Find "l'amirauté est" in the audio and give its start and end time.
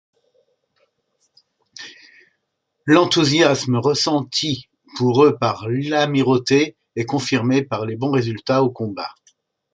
5.69-7.05